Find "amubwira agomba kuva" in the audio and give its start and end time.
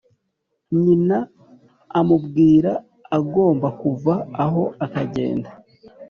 1.99-4.13